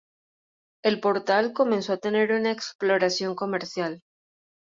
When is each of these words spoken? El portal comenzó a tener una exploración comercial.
El 0.83 0.99
portal 0.99 1.53
comenzó 1.53 1.93
a 1.93 1.97
tener 1.97 2.31
una 2.31 2.49
exploración 2.49 3.35
comercial. 3.35 4.01